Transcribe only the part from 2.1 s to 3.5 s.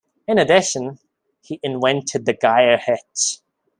the Geier Hitch.